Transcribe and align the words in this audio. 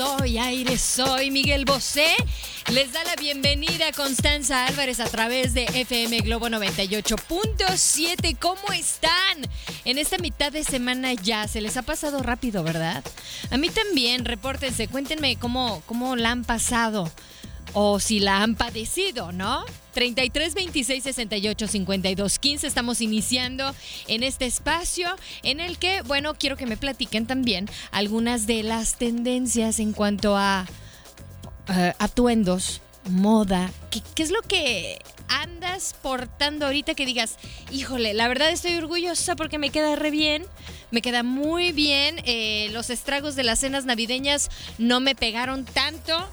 Soy, 0.00 0.38
aire 0.38 0.78
soy, 0.78 1.30
Miguel 1.30 1.66
Bosé. 1.66 2.14
Les 2.72 2.90
da 2.90 3.04
la 3.04 3.16
bienvenida 3.16 3.88
a 3.88 3.92
Constanza 3.92 4.64
Álvarez 4.64 4.98
a 4.98 5.04
través 5.04 5.52
de 5.52 5.64
FM 5.64 6.20
Globo 6.20 6.48
98.7. 6.48 8.38
¿Cómo 8.38 8.72
están? 8.72 9.46
En 9.84 9.98
esta 9.98 10.16
mitad 10.16 10.52
de 10.52 10.64
semana 10.64 11.12
ya 11.12 11.46
se 11.48 11.60
les 11.60 11.76
ha 11.76 11.82
pasado 11.82 12.22
rápido, 12.22 12.62
¿verdad? 12.62 13.04
A 13.50 13.58
mí 13.58 13.68
también, 13.68 14.24
repórtense, 14.24 14.88
cuéntenme 14.88 15.36
cómo, 15.36 15.82
cómo 15.84 16.16
la 16.16 16.30
han 16.30 16.44
pasado 16.44 17.12
o 17.74 18.00
si 18.00 18.20
la 18.20 18.42
han 18.42 18.54
padecido, 18.54 19.32
¿no? 19.32 19.66
33 19.92 20.54
26 20.54 21.02
68 21.02 21.68
52 21.68 22.38
15 22.38 22.66
estamos 22.66 23.00
iniciando 23.00 23.74
en 24.08 24.22
este 24.22 24.46
espacio 24.46 25.08
en 25.42 25.60
el 25.60 25.78
que, 25.78 26.02
bueno, 26.02 26.34
quiero 26.34 26.56
que 26.56 26.66
me 26.66 26.76
platiquen 26.76 27.26
también 27.26 27.68
algunas 27.90 28.46
de 28.46 28.62
las 28.62 28.96
tendencias 28.96 29.78
en 29.78 29.92
cuanto 29.92 30.36
a 30.36 30.66
eh, 31.68 31.92
atuendos, 31.98 32.80
moda. 33.08 33.70
¿Qué, 33.90 34.02
¿Qué 34.14 34.22
es 34.22 34.30
lo 34.30 34.42
que 34.42 34.98
andas 35.30 35.94
portando 36.02 36.66
ahorita 36.66 36.94
que 36.94 37.06
digas, 37.06 37.36
híjole, 37.70 38.14
la 38.14 38.28
verdad 38.28 38.50
estoy 38.50 38.74
orgullosa 38.74 39.36
porque 39.36 39.58
me 39.58 39.70
queda 39.70 39.94
re 39.96 40.10
bien, 40.10 40.44
me 40.90 41.02
queda 41.02 41.22
muy 41.22 41.72
bien, 41.72 42.20
eh, 42.24 42.68
los 42.72 42.90
estragos 42.90 43.36
de 43.36 43.44
las 43.44 43.60
cenas 43.60 43.84
navideñas 43.84 44.50
no 44.78 45.00
me 45.00 45.14
pegaron 45.14 45.64
tanto, 45.64 46.28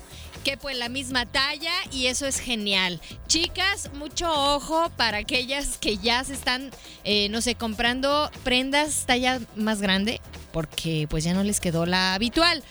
que 0.47 0.55
pues 0.55 0.77
la 0.77 0.87
misma 0.87 1.25
talla 1.25 1.73
y 1.91 2.05
eso 2.05 2.25
es 2.25 2.39
genial. 2.39 3.01
Chicas, 3.27 3.91
mucho 3.95 4.31
ojo 4.31 4.89
para 4.95 5.17
aquellas 5.17 5.77
que 5.77 5.97
ya 5.97 6.23
se 6.23 6.35
están, 6.35 6.71
eh, 7.03 7.27
no 7.27 7.41
sé, 7.41 7.55
comprando 7.55 8.31
prendas 8.45 9.05
talla 9.05 9.41
más 9.57 9.81
grande, 9.81 10.21
porque 10.53 11.05
pues 11.09 11.25
ya 11.25 11.33
no 11.33 11.43
les 11.43 11.59
quedó 11.59 11.85
la 11.85 12.13
habitual. 12.13 12.63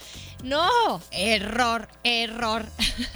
No, 0.43 1.03
error, 1.11 1.87
error. 2.03 2.65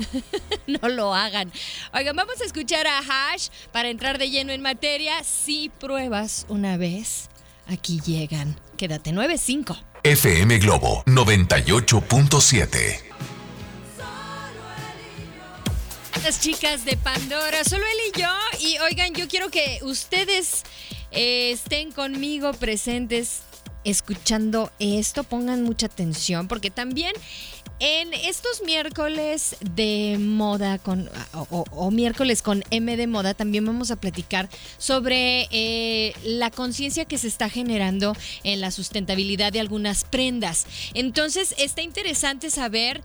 no 0.67 0.91
lo 0.91 1.15
hagan. 1.15 1.51
Oigan, 1.95 2.15
vamos 2.15 2.43
a 2.43 2.45
escuchar 2.45 2.87
a 2.87 2.99
Hash 2.99 3.49
para 3.73 3.89
entrar 3.89 4.19
de 4.19 4.29
lleno 4.29 4.53
en 4.53 4.61
materia. 4.61 5.25
Si 5.25 5.71
pruebas 5.71 6.45
una 6.51 6.77
vez, 6.77 7.31
aquí 7.67 8.03
llegan. 8.05 8.61
Quédate 8.77 9.13
9-5. 9.13 9.83
FM 10.03 10.59
Globo 10.59 11.03
98.7. 11.07 13.10
Las 16.25 16.39
chicas 16.39 16.85
de 16.85 16.99
Pandora, 16.99 17.65
solo 17.65 17.83
él 17.85 18.13
y 18.15 18.21
yo. 18.21 18.29
Y 18.61 18.79
oigan, 18.79 19.15
yo 19.15 19.27
quiero 19.27 19.49
que 19.51 19.81
ustedes 19.83 20.65
eh, 21.13 21.51
estén 21.53 21.93
conmigo 21.93 22.53
presentes 22.53 23.43
escuchando 23.85 24.71
esto, 24.79 25.25
pongan 25.25 25.63
mucha 25.63 25.87
atención, 25.87 26.47
porque 26.47 26.71
también 26.71 27.15
en 27.79 28.13
estos 28.13 28.63
miércoles 28.63 29.57
de 29.75 30.19
moda 30.21 30.79
con 30.79 31.09
o 31.33 31.91
miércoles 31.91 32.43
con 32.43 32.63
M 32.71 32.95
de 32.95 33.07
moda 33.07 33.33
también 33.33 33.65
vamos 33.65 33.91
a 33.91 33.97
platicar 33.97 34.51
sobre 34.77 35.49
eh, 35.51 36.13
la 36.23 36.51
conciencia 36.51 37.07
que 37.07 37.17
se 37.17 37.29
está 37.29 37.49
generando 37.49 38.15
en 38.45 38.61
la 38.61 38.71
sustentabilidad 38.71 39.53
de 39.53 39.61
algunas 39.61 40.05
prendas. 40.05 40.67
Entonces 40.93 41.55
está 41.57 41.81
interesante 41.81 42.51
saber, 42.51 43.03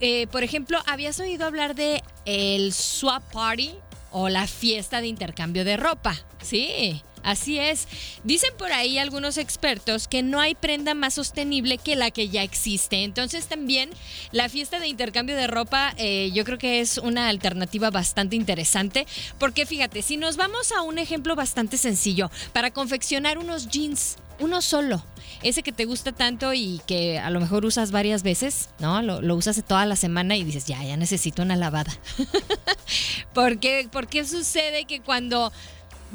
eh, 0.00 0.26
por 0.28 0.42
ejemplo, 0.42 0.78
¿habías 0.86 1.18
oído 1.20 1.46
hablar 1.46 1.74
de 1.74 2.02
el 2.24 2.72
swap 2.72 3.22
party 3.32 3.74
o 4.10 4.28
la 4.28 4.46
fiesta 4.46 5.00
de 5.00 5.06
intercambio 5.08 5.64
de 5.64 5.76
ropa? 5.76 6.16
Sí. 6.42 7.02
Así 7.26 7.58
es. 7.58 7.88
Dicen 8.22 8.50
por 8.56 8.72
ahí 8.72 8.98
algunos 8.98 9.36
expertos 9.36 10.06
que 10.06 10.22
no 10.22 10.38
hay 10.38 10.54
prenda 10.54 10.94
más 10.94 11.14
sostenible 11.14 11.76
que 11.76 11.96
la 11.96 12.12
que 12.12 12.28
ya 12.28 12.44
existe. 12.44 13.02
Entonces 13.02 13.48
también 13.48 13.90
la 14.30 14.48
fiesta 14.48 14.78
de 14.78 14.86
intercambio 14.86 15.34
de 15.34 15.48
ropa 15.48 15.92
eh, 15.98 16.30
yo 16.32 16.44
creo 16.44 16.56
que 16.56 16.78
es 16.78 16.98
una 16.98 17.28
alternativa 17.28 17.90
bastante 17.90 18.36
interesante 18.36 19.08
porque 19.40 19.66
fíjate, 19.66 20.02
si 20.02 20.16
nos 20.16 20.36
vamos 20.36 20.70
a 20.70 20.82
un 20.82 20.98
ejemplo 20.98 21.34
bastante 21.34 21.78
sencillo, 21.78 22.30
para 22.52 22.70
confeccionar 22.70 23.38
unos 23.38 23.68
jeans, 23.70 24.18
uno 24.38 24.62
solo, 24.62 25.02
ese 25.42 25.62
que 25.62 25.72
te 25.72 25.84
gusta 25.84 26.12
tanto 26.12 26.52
y 26.52 26.80
que 26.86 27.18
a 27.18 27.30
lo 27.30 27.40
mejor 27.40 27.64
usas 27.64 27.90
varias 27.90 28.22
veces, 28.22 28.68
¿no? 28.78 29.02
Lo, 29.02 29.34
usas 29.34 29.62
toda 29.64 29.84
la 29.86 29.96
semana 29.96 30.36
y 30.36 30.44
dices, 30.44 30.66
ya, 30.66 30.82
ya 30.84 30.96
necesito 30.96 31.42
una 31.42 31.56
lavada. 31.56 31.92
¿Por 33.34 33.58
qué, 33.58 33.88
¿Por 33.90 34.06
qué 34.06 34.24
sucede 34.24 34.84
que 34.84 35.00
cuando 35.00 35.52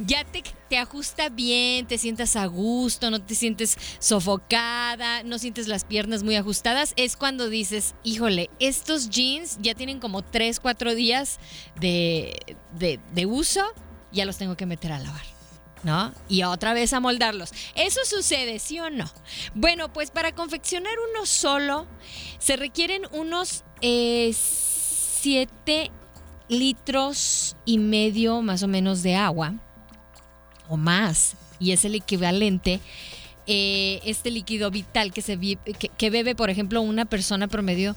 ya 0.06 0.24
te, 0.24 0.44
te 0.70 0.78
ajusta 0.78 1.30
bien, 1.30 1.88
te 1.88 1.98
sientas 1.98 2.36
a 2.36 2.46
gusto, 2.46 3.10
no 3.10 3.22
te 3.22 3.36
sientes 3.36 3.78
sofocada, 4.00 5.24
no 5.24 5.40
sientes 5.40 5.68
las 5.68 5.86
piernas 5.86 6.24
muy 6.24 6.36
ajustadas, 6.36 6.94
es 6.96 7.16
cuando 7.16 7.50
dices, 7.50 7.96
híjole, 8.04 8.50
estos 8.60 9.10
jeans 9.10 9.58
ya 9.62 9.76
tienen 9.76 10.00
como 10.00 10.24
3, 10.24 10.60
4 10.60 10.96
días 10.96 11.40
de, 11.80 12.40
de, 12.78 13.00
de 13.14 13.26
uso, 13.26 13.62
ya 14.12 14.26
los 14.26 14.38
tengo 14.38 14.56
que 14.56 14.66
meter 14.66 14.92
a 14.92 15.00
lavar. 15.00 15.26
¿No? 15.84 16.14
Y 16.30 16.44
otra 16.44 16.76
vez 16.76 16.94
a 16.94 17.00
moldarlos. 17.00 17.52
¿Eso 17.74 18.02
sucede, 18.06 18.60
sí 18.60 18.80
o 18.80 18.92
no? 18.92 19.10
Bueno, 19.56 19.92
pues 19.92 20.12
para 20.12 20.36
confeccionar 20.36 20.94
uno 21.12 21.26
solo 21.26 21.88
se 22.38 22.56
requieren 22.56 23.02
unos 23.14 23.64
7 23.82 25.90
litros 26.50 27.56
y 27.66 27.80
medio 27.80 28.44
más 28.44 28.62
o 28.62 28.68
menos 28.68 29.02
de 29.02 29.16
agua 29.16 29.56
más 30.78 31.36
y 31.60 31.72
es 31.72 31.86
el 31.86 31.96
equivalente 31.96 32.80
eh, 33.48 34.02
este 34.06 34.32
líquido 34.32 34.70
vital 34.72 35.12
que 35.12 35.22
se 35.22 35.38
que, 35.38 35.90
que 35.90 36.10
bebe 36.10 36.36
por 36.36 36.50
ejemplo 36.50 36.82
una 36.82 37.06
persona 37.06 37.48
promedio. 37.48 37.96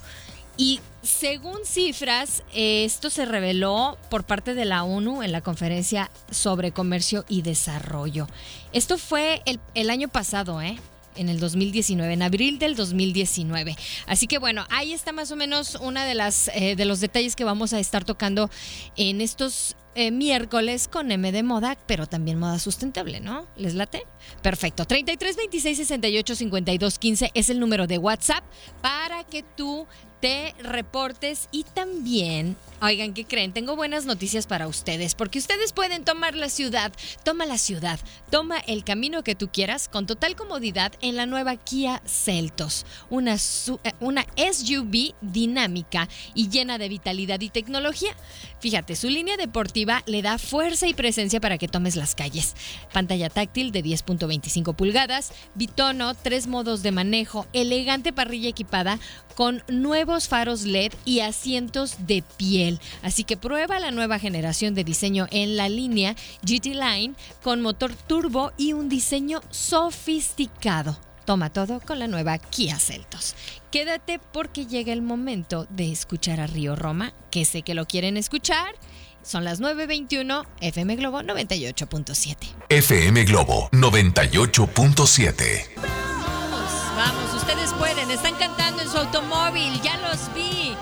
Y 0.57 0.81
según 1.03 1.59
cifras 1.65 2.45
eh, 2.55 2.85
esto 2.85 3.11
se 3.11 3.27
reveló 3.27 3.99
por 4.09 4.25
parte 4.25 4.55
de 4.55 4.65
la 4.65 4.85
ONU 4.85 5.23
en 5.23 5.33
la 5.33 5.41
conferencia 5.41 6.11
sobre 6.31 6.73
comercio 6.73 7.25
y 7.29 7.43
desarrollo. 7.43 8.29
Esto 8.73 8.99
fue 8.99 9.43
el, 9.47 9.61
el 9.75 9.91
año 9.91 10.09
pasado 10.09 10.63
eh 10.63 10.77
en 11.17 11.29
el 11.29 11.39
2019, 11.39 12.13
en 12.13 12.23
abril 12.23 12.59
del 12.59 12.75
2019. 12.75 13.77
Así 14.07 14.27
que 14.27 14.39
bueno, 14.39 14.67
ahí 14.71 14.93
está 14.93 15.13
más 15.13 15.31
o 15.31 15.37
menos 15.37 15.77
una 15.81 16.05
de 16.05 16.15
las 16.15 16.49
eh, 16.55 16.75
de 16.77 16.85
los 16.85 17.01
detalles 17.01 17.37
que 17.37 17.45
vamos 17.45 17.73
a 17.73 17.81
estar 17.81 18.05
tocando 18.05 18.51
en 18.97 19.21
estos 19.21 19.77
eh, 19.95 20.11
miércoles 20.11 20.89
con 20.89 21.11
M 21.11 21.31
de 21.33 21.43
moda, 21.43 21.77
pero 21.87 22.07
también 22.07 22.39
moda 22.39 22.59
sustentable, 22.59 23.21
¿no? 23.21 23.47
¿Les 23.57 23.75
late? 23.75 24.07
Perfecto. 24.43 24.85
33 24.85 25.37
26 25.37 25.77
68 25.79 26.35
52 26.35 26.99
15 26.99 27.31
es 27.35 27.51
el 27.51 27.61
número 27.61 27.87
de 27.87 27.99
WhatsApp 27.99 28.45
para 28.81 29.25
que 29.25 29.43
tú 29.43 29.87
te 30.25 30.55
reportes 30.59 31.51
y 31.53 31.65
también, 31.65 32.57
oigan, 32.81 33.13
¿qué 33.13 33.27
creen? 33.27 33.53
Tengo 33.53 33.77
buenas 33.77 34.07
noticias 34.07 34.47
para 34.47 34.67
ustedes, 34.67 35.15
porque 35.15 35.39
ustedes 35.39 35.75
pueden 35.75 36.03
tomar 36.03 36.35
la 36.35 36.49
ciudad, 36.49 36.91
toma 37.25 37.45
la 37.45 37.59
ciudad, 37.59 38.01
toma 38.31 38.57
el 38.61 38.85
camino 38.85 39.23
que 39.23 39.35
tú 39.35 39.51
quieras 39.53 39.87
con 39.87 40.07
total 40.07 40.35
comodidad 40.35 40.95
en 41.03 41.17
la 41.17 41.27
nueva 41.27 41.57
Kia 41.57 42.01
Celtos, 42.07 42.87
una, 43.11 43.35
eh, 43.35 43.93
una 44.01 44.25
SUV 44.39 45.13
dinámica 45.21 46.09
y 46.35 46.49
llena 46.49 46.79
de 46.79 46.89
vitalidad 46.89 47.43
y 47.43 47.51
tecnología. 47.51 48.17
Fíjate, 48.61 48.97
su 48.97 49.11
línea 49.11 49.37
deportiva 49.37 50.03
le 50.07 50.23
da 50.23 50.39
fuerza 50.39 50.87
y 50.87 50.95
presencia 50.95 51.39
para 51.39 51.59
que 51.59 51.69
tomes 51.69 51.97
las 51.97 52.15
calles. 52.15 52.55
Pantalla 52.95 53.29
táctil 53.29 53.73
de 53.73 53.85
10.25 53.85 54.75
pulgadas, 54.75 55.35
bitono, 55.55 56.15
tres 56.15 56.47
modos 56.47 56.83
de 56.83 56.93
manejo, 56.93 57.47
elegante 57.53 58.15
parrilla 58.15 58.49
equipada 58.49 58.99
con 59.35 59.63
nuevos 59.69 60.14
faros 60.21 60.63
LED 60.63 60.93
y 61.05 61.21
asientos 61.21 62.07
de 62.07 62.23
piel. 62.37 62.81
Así 63.03 63.25
que 63.25 63.37
prueba 63.37 63.79
la 63.79 63.91
nueva 63.91 64.19
generación 64.19 64.75
de 64.75 64.85
diseño 64.85 65.27
en 65.31 65.57
la 65.57 65.69
línea 65.69 66.15
GT 66.43 66.67
Line 66.67 67.15
con 67.43 67.61
motor 67.61 67.95
turbo 67.95 68.53
y 68.57 68.73
un 68.73 68.89
diseño 68.89 69.41
sofisticado. 69.51 70.97
Toma 71.25 71.51
todo 71.51 71.81
con 71.81 71.99
la 71.99 72.07
nueva 72.07 72.39
Kia 72.39 72.79
Celtos. 72.79 73.35
Quédate 73.71 74.21
porque 74.33 74.67
llega 74.67 74.93
el 74.93 75.03
momento 75.03 75.67
de 75.71 75.91
escuchar 75.91 76.41
a 76.41 76.47
Río 76.47 76.77
Roma, 76.77 77.13
que 77.31 77.45
sé 77.45 77.63
que 77.63 77.75
lo 77.75 77.87
quieren 77.87 78.17
escuchar. 78.17 78.75
Son 79.23 79.45
las 79.45 79.61
9.21, 79.61 80.47
FM 80.61 80.97
Globo 80.97 81.23
98.7. 81.23 82.37
FM 82.69 83.25
Globo 83.25 83.71
98.7. 83.73 86.04
Ustedes 87.47 87.75
pueden, 87.75 88.11
están 88.11 88.37
cantando 88.37 88.81
en 88.81 88.89
su 88.89 88.97
automóvil, 88.97 89.79
ya 89.83 89.99
los 89.99 90.33
vi. 90.35 90.75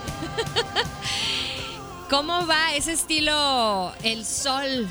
¿Cómo 2.09 2.47
va 2.47 2.73
ese 2.77 2.93
estilo 2.93 3.93
el 4.05 4.25
sol 4.25 4.89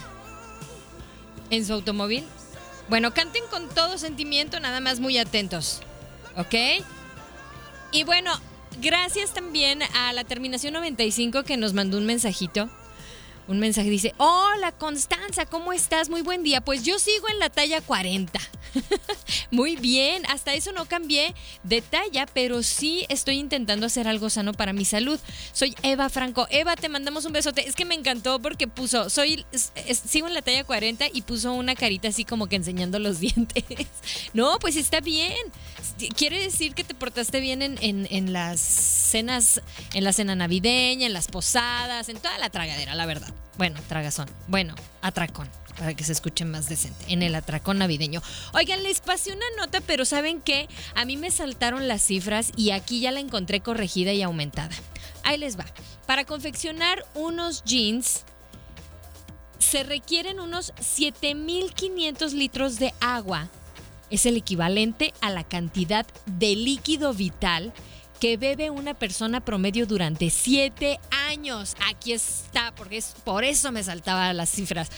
en 1.50 1.66
su 1.66 1.72
automóvil? 1.72 2.26
Bueno, 2.90 3.14
canten 3.14 3.44
con 3.50 3.70
todo 3.70 3.98
sentimiento, 3.98 4.60
nada 4.60 4.82
más 4.82 5.00
muy 5.00 5.18
atentos. 5.18 5.80
¿Ok? 6.36 6.84
Y 7.94 8.04
bueno, 8.04 8.34
gracias 8.82 9.34
también 9.34 9.82
a 9.96 10.12
la 10.12 10.26
terminación 10.26 10.74
95 10.74 11.44
que 11.44 11.56
nos 11.56 11.72
mandó 11.72 12.00
un 12.00 12.06
mensajito 12.06 12.70
un 13.52 13.60
mensaje 13.60 13.90
dice, 13.90 14.14
hola 14.18 14.72
Constanza, 14.72 15.46
¿cómo 15.46 15.74
estás? 15.74 16.10
Muy 16.10 16.22
buen 16.22 16.42
día. 16.42 16.62
Pues 16.62 16.84
yo 16.84 16.98
sigo 17.00 17.28
en 17.30 17.40
la 17.40 17.50
talla 17.50 17.82
40. 17.82 18.40
Muy 19.52 19.76
bien, 19.76 20.26
hasta 20.28 20.54
eso 20.54 20.72
no 20.72 20.86
cambié 20.86 21.36
de 21.64 21.82
talla, 21.82 22.26
pero 22.34 22.64
sí 22.64 23.06
estoy 23.10 23.38
intentando 23.38 23.86
hacer 23.86 24.08
algo 24.08 24.30
sano 24.30 24.54
para 24.54 24.72
mi 24.72 24.86
salud. 24.86 25.20
Soy 25.52 25.76
Eva 25.84 26.10
Franco. 26.10 26.48
Eva, 26.50 26.78
te 26.78 26.88
mandamos 26.88 27.26
un 27.26 27.34
besote. 27.34 27.68
Es 27.68 27.76
que 27.76 27.84
me 27.84 27.96
encantó 27.96 28.40
porque 28.40 28.68
puso, 28.68 29.10
soy, 29.10 29.46
sigo 30.10 30.28
en 30.28 30.34
la 30.34 30.42
talla 30.42 30.64
40 30.64 31.08
y 31.14 31.22
puso 31.24 31.52
una 31.52 31.76
carita 31.76 32.08
así 32.08 32.24
como 32.24 32.48
que 32.48 32.56
enseñando 32.56 33.00
los 33.00 33.20
dientes. 33.22 33.66
No, 34.34 34.60
pues 34.60 34.78
está 34.78 35.02
bien. 35.02 35.36
Quiere 36.16 36.42
decir 36.42 36.74
que 36.74 36.86
te 36.86 36.96
portaste 36.96 37.42
bien 37.42 37.62
en, 37.62 37.78
en 37.82 38.34
las 38.34 38.62
cenas, 38.62 39.62
en 39.94 40.06
la 40.06 40.14
cena 40.14 40.36
navideña, 40.36 41.06
en 41.06 41.14
las 41.14 41.28
posadas, 41.28 42.08
en 42.08 42.18
toda 42.18 42.38
la 42.38 42.50
tragadera, 42.50 42.96
la 42.96 43.06
verdad. 43.06 43.34
Bueno, 43.58 43.80
tragazón. 43.88 44.30
Bueno, 44.48 44.76
atracón 45.02 45.50
para 45.78 45.94
que 45.96 46.04
se 46.04 46.12
escuche 46.12 46.46
más 46.46 46.70
decente, 46.70 47.06
en 47.08 47.24
el 47.24 47.34
atracón 47.34 47.80
navideño. 47.80 48.22
Oigan, 48.54 48.84
les 48.84 49.00
pasé 49.00 49.32
una 49.32 49.46
nota, 49.58 49.82
pero 49.82 50.06
¿saben 50.06 50.42
qué? 50.42 50.68
A 50.96 51.06
mí 51.06 51.18
me 51.18 51.32
saltaron 51.32 51.88
las 51.88 52.04
cifras 52.04 52.52
y 52.56 52.70
aquí 52.72 53.00
ya 53.00 53.12
la 53.12 53.20
encontré 53.20 53.62
corregida 53.62 54.14
y 54.14 54.22
aumentada. 54.22 54.76
Ahí 55.24 55.38
les 55.38 55.58
va. 55.58 55.66
Para 56.06 56.26
confeccionar 56.26 57.06
unos 57.16 57.64
jeans 57.64 58.24
se 59.58 59.84
requieren 59.84 60.40
unos 60.40 60.74
7.500 60.76 62.32
litros 62.34 62.78
de 62.78 62.94
agua. 63.00 63.48
Es 64.10 64.26
el 64.26 64.36
equivalente 64.36 65.14
a 65.22 65.30
la 65.30 65.44
cantidad 65.44 66.06
de 66.26 66.56
líquido 66.56 67.14
vital 67.14 67.74
que 68.22 68.38
bebe 68.38 68.70
una 68.70 68.94
persona 68.94 69.44
promedio 69.44 69.88
durante 69.88 70.30
siete 70.30 71.00
años. 71.28 71.76
Aquí 71.90 72.14
está, 72.14 72.72
porque 72.76 72.98
es 72.98 73.16
por 73.24 73.44
eso 73.44 73.72
me 73.72 73.82
saltaba 73.84 74.32
las 74.32 74.52
cifras. 74.52 74.92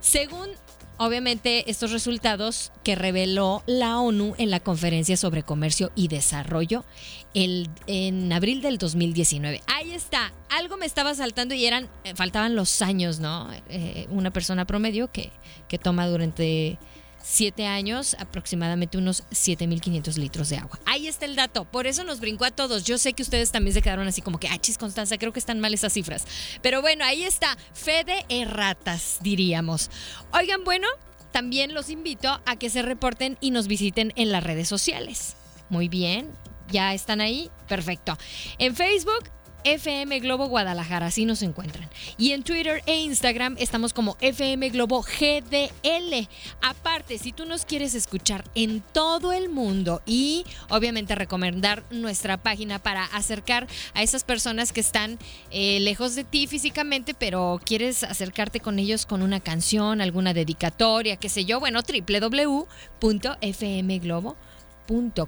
Según 0.00 0.50
obviamente 0.96 1.70
estos 1.70 1.92
resultados 1.92 2.72
que 2.82 2.96
reveló 2.96 3.62
la 3.66 4.00
ONU 4.00 4.34
en 4.38 4.50
la 4.50 4.58
conferencia 4.58 5.16
sobre 5.16 5.44
comercio 5.44 5.92
y 5.94 6.08
desarrollo 6.08 6.84
el, 7.32 7.70
en 7.86 8.32
abril 8.32 8.60
del 8.60 8.78
2019. 8.78 9.62
Ahí 9.68 9.92
está, 9.92 10.32
algo 10.50 10.76
me 10.76 10.86
estaba 10.86 11.14
saltando 11.14 11.54
y 11.54 11.66
eran, 11.66 11.88
eh, 12.02 12.14
faltaban 12.16 12.56
los 12.56 12.82
años, 12.82 13.20
¿no? 13.20 13.50
Eh, 13.68 14.08
una 14.10 14.32
persona 14.32 14.64
promedio 14.64 15.12
que, 15.12 15.30
que 15.68 15.78
toma 15.78 16.08
durante 16.08 16.80
siete 17.24 17.66
años, 17.66 18.14
aproximadamente 18.18 18.98
unos 18.98 19.24
7.500 19.30 20.16
litros 20.16 20.50
de 20.50 20.58
agua. 20.58 20.78
Ahí 20.84 21.08
está 21.08 21.24
el 21.24 21.36
dato, 21.36 21.64
por 21.64 21.86
eso 21.86 22.04
nos 22.04 22.20
brincó 22.20 22.44
a 22.44 22.50
todos. 22.50 22.84
Yo 22.84 22.98
sé 22.98 23.14
que 23.14 23.22
ustedes 23.22 23.50
también 23.50 23.72
se 23.72 23.82
quedaron 23.82 24.06
así 24.06 24.20
como 24.20 24.38
que, 24.38 24.48
ah, 24.48 24.58
chis, 24.58 24.76
Constanza, 24.76 25.16
creo 25.16 25.32
que 25.32 25.38
están 25.38 25.58
mal 25.58 25.72
esas 25.72 25.92
cifras. 25.92 26.26
Pero 26.62 26.82
bueno, 26.82 27.04
ahí 27.04 27.24
está, 27.24 27.56
fe 27.72 28.04
de 28.04 28.24
erratas, 28.28 29.18
diríamos. 29.22 29.90
Oigan, 30.32 30.64
bueno, 30.64 30.86
también 31.32 31.72
los 31.72 31.88
invito 31.88 32.40
a 32.44 32.56
que 32.56 32.68
se 32.68 32.82
reporten 32.82 33.38
y 33.40 33.50
nos 33.50 33.66
visiten 33.66 34.12
en 34.16 34.30
las 34.30 34.44
redes 34.44 34.68
sociales. 34.68 35.36
Muy 35.70 35.88
bien, 35.88 36.30
¿ya 36.68 36.92
están 36.92 37.22
ahí? 37.22 37.50
Perfecto. 37.68 38.18
En 38.58 38.76
Facebook 38.76 39.30
FM 39.64 40.20
Globo 40.20 40.46
Guadalajara, 40.46 41.06
así 41.06 41.24
nos 41.24 41.42
encuentran. 41.42 41.88
Y 42.18 42.32
en 42.32 42.42
Twitter 42.42 42.82
e 42.86 42.96
Instagram 42.96 43.56
estamos 43.58 43.92
como 43.92 44.16
FM 44.20 44.68
Globo 44.70 45.02
GDL. 45.02 46.28
Aparte, 46.62 47.18
si 47.18 47.32
tú 47.32 47.46
nos 47.46 47.64
quieres 47.64 47.94
escuchar 47.94 48.44
en 48.54 48.82
todo 48.92 49.32
el 49.32 49.48
mundo 49.48 50.02
y 50.06 50.44
obviamente 50.68 51.14
recomendar 51.14 51.84
nuestra 51.90 52.36
página 52.36 52.78
para 52.78 53.04
acercar 53.04 53.66
a 53.94 54.02
esas 54.02 54.24
personas 54.24 54.72
que 54.72 54.80
están 54.80 55.18
eh, 55.50 55.80
lejos 55.80 56.14
de 56.14 56.24
ti 56.24 56.46
físicamente, 56.46 57.14
pero 57.14 57.60
quieres 57.64 58.04
acercarte 58.04 58.60
con 58.60 58.78
ellos 58.78 59.06
con 59.06 59.22
una 59.22 59.40
canción, 59.40 60.00
alguna 60.00 60.34
dedicatoria, 60.34 61.16
qué 61.16 61.28
sé 61.28 61.44
yo, 61.44 61.60
bueno, 61.60 61.80
www.fmglobo.com 61.82 64.43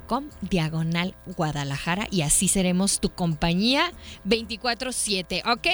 com 0.06 0.28
diagonal 0.42 1.14
Guadalajara 1.36 2.06
y 2.10 2.22
así 2.22 2.48
seremos 2.48 3.00
tu 3.00 3.10
compañía 3.10 3.92
24/7, 4.24 5.42
¿ok? 5.50 5.68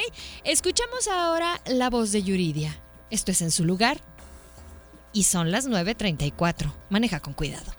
Escuchamos 0.44 1.08
ahora 1.08 1.60
la 1.66 1.90
voz 1.90 2.12
de 2.12 2.22
Yuridia. 2.22 2.80
Esto 3.10 3.32
es 3.32 3.42
en 3.42 3.50
su 3.50 3.64
lugar 3.64 4.00
y 5.12 5.24
son 5.24 5.50
las 5.50 5.68
9.34. 5.68 6.72
Maneja 6.90 7.18
con 7.20 7.34
cuidado. 7.34 7.74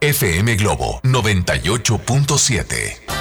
FM 0.00 0.56
Globo 0.56 1.00
98.7 1.04 3.11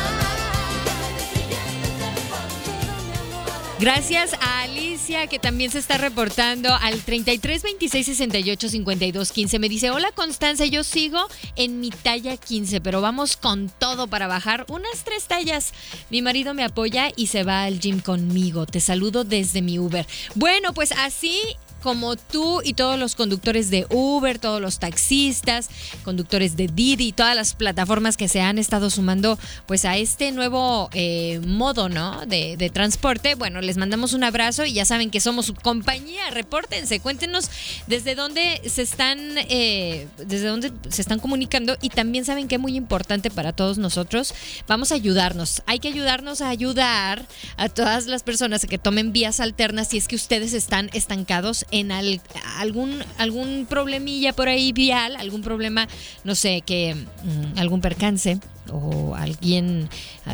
Gracias 3.81 4.35
a 4.39 4.61
Alicia 4.61 5.25
que 5.25 5.39
también 5.39 5.71
se 5.71 5.79
está 5.79 5.97
reportando 5.97 6.71
al 6.71 6.99
33 7.01 7.63
26 7.63 8.05
68 8.05 8.69
52 8.69 9.31
15. 9.31 9.57
Me 9.57 9.69
dice, 9.69 9.89
hola 9.89 10.11
Constanza, 10.13 10.65
yo 10.65 10.83
sigo 10.83 11.17
en 11.55 11.79
mi 11.79 11.89
talla 11.89 12.37
15, 12.37 12.79
pero 12.79 13.01
vamos 13.01 13.37
con 13.37 13.69
todo 13.79 14.05
para 14.05 14.27
bajar 14.27 14.67
unas 14.69 15.03
tres 15.03 15.23
tallas. 15.23 15.73
Mi 16.11 16.21
marido 16.21 16.53
me 16.53 16.63
apoya 16.63 17.11
y 17.15 17.25
se 17.25 17.43
va 17.43 17.63
al 17.63 17.79
gym 17.79 18.01
conmigo. 18.01 18.67
Te 18.67 18.79
saludo 18.79 19.23
desde 19.23 19.63
mi 19.63 19.79
Uber. 19.79 20.05
Bueno, 20.35 20.75
pues 20.75 20.91
así 20.91 21.41
como 21.81 22.15
tú 22.15 22.61
y 22.63 22.73
todos 22.73 22.97
los 22.97 23.15
conductores 23.15 23.69
de 23.69 23.85
Uber, 23.89 24.39
todos 24.39 24.61
los 24.61 24.79
taxistas, 24.79 25.69
conductores 26.03 26.55
de 26.55 26.67
Didi, 26.67 27.11
todas 27.11 27.35
las 27.35 27.53
plataformas 27.53 28.17
que 28.17 28.27
se 28.27 28.41
han 28.41 28.57
estado 28.57 28.89
sumando 28.89 29.37
pues 29.65 29.85
a 29.85 29.97
este 29.97 30.31
nuevo 30.31 30.89
eh, 30.93 31.39
modo, 31.45 31.89
¿no? 31.89 32.25
De, 32.25 32.57
de, 32.57 32.69
transporte. 32.69 33.35
Bueno, 33.35 33.61
les 33.61 33.77
mandamos 33.77 34.13
un 34.13 34.23
abrazo 34.23 34.65
y 34.65 34.73
ya 34.73 34.85
saben 34.85 35.09
que 35.09 35.19
somos 35.19 35.47
su 35.47 35.55
compañía. 35.55 36.29
Repórtense, 36.31 36.99
cuéntenos 36.99 37.49
desde 37.87 38.15
dónde 38.15 38.61
se 38.65 38.81
están, 38.81 39.19
eh, 39.49 40.07
desde 40.17 40.47
dónde 40.47 40.71
se 40.89 41.01
están 41.01 41.19
comunicando 41.19 41.77
y 41.81 41.89
también 41.89 42.25
saben 42.25 42.47
que 42.47 42.55
es 42.55 42.61
muy 42.61 42.75
importante 42.75 43.29
para 43.29 43.53
todos 43.53 43.77
nosotros. 43.77 44.33
Vamos 44.67 44.91
a 44.91 44.95
ayudarnos. 44.95 45.63
Hay 45.65 45.79
que 45.79 45.87
ayudarnos 45.87 46.41
a 46.41 46.49
ayudar 46.49 47.25
a 47.57 47.69
todas 47.69 48.05
las 48.05 48.23
personas 48.23 48.65
que 48.65 48.77
tomen 48.77 49.11
vías 49.11 49.39
alternas 49.39 49.89
si 49.89 49.97
es 49.97 50.07
que 50.07 50.15
ustedes 50.15 50.53
están 50.53 50.89
estancados 50.93 51.65
en 51.71 51.91
algún, 51.91 53.03
algún 53.17 53.65
problemilla 53.67 54.33
por 54.33 54.49
ahí 54.49 54.71
vial, 54.73 55.15
algún 55.15 55.41
problema, 55.41 55.87
no 56.23 56.35
sé, 56.35 56.61
que 56.65 56.95
mm, 56.95 57.57
algún 57.59 57.81
percance 57.81 58.39
o 58.71 59.15
alguien, 59.15 59.89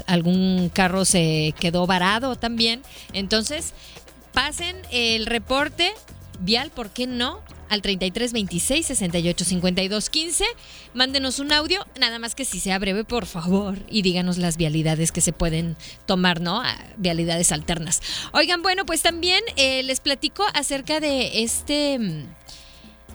algún 0.05 0.69
carro 0.73 1.05
se 1.05 1.53
quedó 1.59 1.87
varado 1.87 2.35
también. 2.35 2.81
Entonces, 3.13 3.73
pasen 4.33 4.75
el 4.91 5.25
reporte 5.25 5.93
vial, 6.39 6.71
¿por 6.71 6.89
qué 6.89 7.07
no? 7.07 7.41
al 7.69 7.81
33 7.81 8.33
26 8.33 8.85
68 8.85 9.45
52 9.45 10.09
15. 10.09 10.45
Mándenos 10.93 11.39
un 11.39 11.51
audio, 11.51 11.85
nada 11.99 12.19
más 12.19 12.35
que 12.35 12.45
si 12.45 12.59
sea 12.59 12.79
breve, 12.79 13.03
por 13.03 13.25
favor, 13.25 13.77
y 13.89 14.01
díganos 14.01 14.37
las 14.37 14.57
vialidades 14.57 15.11
que 15.11 15.21
se 15.21 15.33
pueden 15.33 15.75
tomar, 16.05 16.41
¿no? 16.41 16.61
Vialidades 16.97 17.51
alternas. 17.51 18.01
Oigan, 18.33 18.61
bueno, 18.61 18.85
pues 18.85 19.01
también 19.01 19.41
eh, 19.55 19.83
les 19.83 19.99
platico 19.99 20.43
acerca 20.53 20.99
de 20.99 21.43
este 21.43 21.99
mm, 21.99 22.23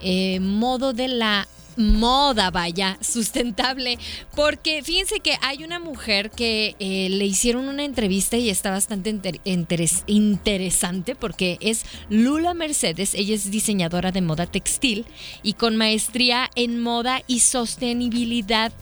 eh, 0.01 0.41
modo 0.41 0.93
de 0.93 1.09
la 1.09 1.49
moda, 1.77 2.51
vaya, 2.51 2.99
sustentable, 3.01 3.99
porque 4.35 4.83
fíjense 4.83 5.21
que 5.21 5.37
hay 5.43 5.65
una 5.65 5.79
mujer 5.79 6.31
que 6.31 6.77
eh, 6.79 7.09
le 7.11 7.27
hicieron 7.27 7.69
una 7.69 7.85
entrevista 7.85 8.37
y 8.37 8.51
está 8.51 8.71
bastante 8.71 9.11
interesante 10.07 11.15
porque 11.15 11.59
es 11.61 11.85
Lula 12.09 12.55
Mercedes, 12.55 13.15
ella 13.15 13.35
es 13.35 13.51
diseñadora 13.51 14.13
de 14.13 14.21
moda 14.21 14.47
textil 14.47 15.07
y 15.43 15.55
con 15.55 15.77
maestría 15.77 16.51
en 16.55 16.81
moda 16.81 17.23
y 17.27 17.41
sostenibilidad 17.41 18.73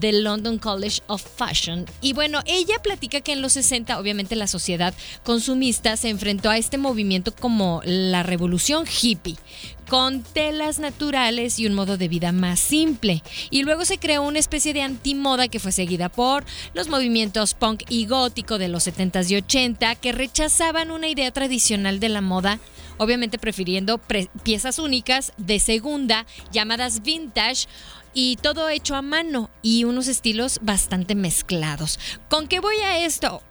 del 0.00 0.24
London 0.24 0.58
College 0.58 1.02
of 1.06 1.22
Fashion. 1.36 1.86
Y 2.00 2.12
bueno, 2.12 2.40
ella 2.46 2.76
platica 2.82 3.20
que 3.20 3.32
en 3.32 3.42
los 3.42 3.54
60, 3.54 3.98
obviamente 3.98 4.36
la 4.36 4.46
sociedad 4.46 4.94
consumista 5.24 5.96
se 5.96 6.08
enfrentó 6.08 6.50
a 6.50 6.58
este 6.58 6.78
movimiento 6.78 7.34
como 7.34 7.80
la 7.84 8.22
revolución 8.22 8.84
hippie 8.86 9.36
con 9.88 10.22
telas 10.22 10.78
naturales 10.78 11.58
y 11.58 11.66
un 11.66 11.74
modo 11.74 11.96
de 11.96 12.08
vida 12.08 12.32
más 12.32 12.60
simple. 12.60 13.22
Y 13.50 13.62
luego 13.62 13.84
se 13.84 13.98
creó 13.98 14.22
una 14.22 14.38
especie 14.38 14.72
de 14.72 14.82
antimoda 14.82 15.48
que 15.48 15.60
fue 15.60 15.72
seguida 15.72 16.08
por 16.08 16.44
los 16.72 16.88
movimientos 16.88 17.54
punk 17.54 17.82
y 17.88 18.06
gótico 18.06 18.58
de 18.58 18.68
los 18.68 18.86
70s 18.86 19.30
y 19.30 19.36
80 19.36 19.94
que 19.96 20.12
rechazaban 20.12 20.90
una 20.90 21.08
idea 21.08 21.30
tradicional 21.30 22.00
de 22.00 22.08
la 22.08 22.20
moda 22.20 22.58
obviamente 22.96 23.38
prefiriendo 23.38 24.00
piezas 24.42 24.78
únicas 24.78 25.32
de 25.36 25.58
segunda 25.58 26.26
llamadas 26.52 27.02
vintage 27.02 27.66
y 28.14 28.36
todo 28.36 28.68
hecho 28.68 28.94
a 28.94 29.02
mano 29.02 29.50
y 29.60 29.84
unos 29.84 30.08
estilos 30.08 30.60
bastante 30.62 31.14
mezclados. 31.14 31.98
¿Con 32.28 32.48
qué 32.48 32.60
voy 32.60 32.76
a 32.76 33.04
esto? 33.04 33.42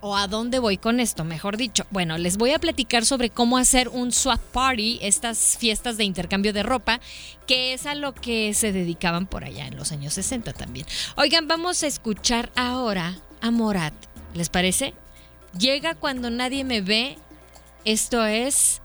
o 0.00 0.16
a 0.16 0.26
dónde 0.26 0.58
voy 0.58 0.76
con 0.76 1.00
esto, 1.00 1.24
mejor 1.24 1.56
dicho. 1.56 1.86
Bueno, 1.90 2.18
les 2.18 2.36
voy 2.36 2.50
a 2.52 2.58
platicar 2.58 3.06
sobre 3.06 3.30
cómo 3.30 3.56
hacer 3.56 3.88
un 3.88 4.12
swap 4.12 4.40
party, 4.40 4.98
estas 5.02 5.56
fiestas 5.58 5.96
de 5.96 6.04
intercambio 6.04 6.52
de 6.52 6.62
ropa, 6.62 7.00
que 7.46 7.72
es 7.72 7.86
a 7.86 7.94
lo 7.94 8.14
que 8.14 8.52
se 8.54 8.72
dedicaban 8.72 9.26
por 9.26 9.44
allá 9.44 9.66
en 9.66 9.76
los 9.76 9.92
años 9.92 10.14
60 10.14 10.52
también. 10.52 10.86
Oigan, 11.16 11.48
vamos 11.48 11.82
a 11.82 11.86
escuchar 11.86 12.50
ahora 12.54 13.16
a 13.40 13.50
Morat. 13.50 13.94
¿Les 14.34 14.48
parece? 14.48 14.94
Llega 15.58 15.94
cuando 15.94 16.30
nadie 16.30 16.64
me 16.64 16.80
ve. 16.80 17.16
Esto 17.84 18.24
es 18.24 18.80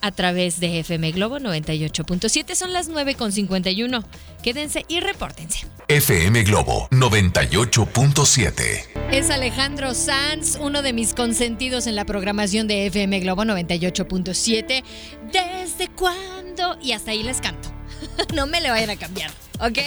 a 0.00 0.12
través 0.12 0.60
de 0.60 0.80
FM 0.80 1.12
Globo 1.12 1.38
98.7. 1.38 2.54
Son 2.54 2.72
las 2.72 2.90
9.51. 2.90 4.04
Quédense 4.42 4.84
y 4.88 5.00
repórtense. 5.00 5.66
FM 5.88 6.42
Globo 6.44 6.88
98.7. 6.90 9.12
Es 9.12 9.30
Alejandro 9.30 9.94
Sanz, 9.94 10.56
uno 10.60 10.82
de 10.82 10.92
mis 10.92 11.14
consentidos 11.14 11.86
en 11.86 11.96
la 11.96 12.04
programación 12.04 12.68
de 12.68 12.86
FM 12.86 13.20
Globo 13.20 13.42
98.7. 13.42 14.84
¿Desde 15.32 15.88
cuándo? 15.88 16.78
Y 16.80 16.92
hasta 16.92 17.10
ahí 17.10 17.22
les 17.22 17.40
canto. 17.40 17.70
no 18.34 18.46
me 18.46 18.60
le 18.60 18.70
vayan 18.70 18.90
a 18.90 18.96
cambiar. 18.96 19.30
¿Ok? 19.60 19.78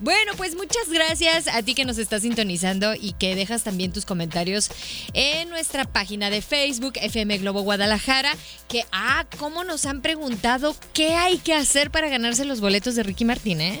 Bueno, 0.00 0.32
pues 0.36 0.56
muchas 0.56 0.88
gracias 0.90 1.46
a 1.46 1.62
ti 1.62 1.74
que 1.74 1.84
nos 1.84 1.98
estás 1.98 2.22
sintonizando 2.22 2.94
y 2.94 3.12
que 3.12 3.36
dejas 3.36 3.62
también 3.62 3.92
tus 3.92 4.04
comentarios 4.04 4.70
en 5.12 5.48
nuestra 5.50 5.84
página 5.84 6.30
de 6.30 6.42
Facebook, 6.42 6.94
FM 6.96 7.38
Globo 7.38 7.62
Guadalajara. 7.62 8.34
Que, 8.66 8.84
ah, 8.90 9.24
cómo 9.38 9.62
nos 9.62 9.86
han 9.86 10.02
preguntado 10.02 10.74
qué 10.92 11.14
hay 11.14 11.38
que 11.38 11.54
hacer 11.54 11.92
para 11.92 12.08
ganarse 12.08 12.44
los 12.44 12.60
boletos 12.60 12.96
de 12.96 13.04
Ricky 13.04 13.24
Martín, 13.24 13.60
¿eh? 13.60 13.80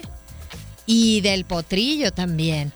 Y 0.86 1.20
del 1.20 1.44
potrillo 1.44 2.12
también. 2.12 2.72